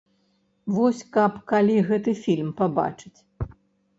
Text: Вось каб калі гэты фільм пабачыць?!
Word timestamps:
Вось 0.77 1.01
каб 1.17 1.35
калі 1.51 1.77
гэты 1.89 2.11
фільм 2.23 2.49
пабачыць?! 2.61 3.19